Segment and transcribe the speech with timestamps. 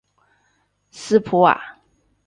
[0.89, 1.77] 斯普瓦。